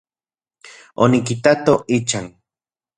[1.07, 2.35] Onikitato ichan.